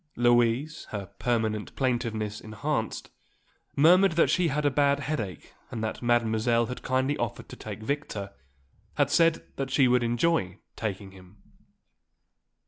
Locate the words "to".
7.49-7.55